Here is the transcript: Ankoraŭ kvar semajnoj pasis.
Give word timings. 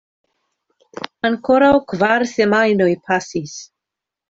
Ankoraŭ 1.29 1.69
kvar 1.95 2.27
semajnoj 2.33 2.91
pasis. 3.07 3.57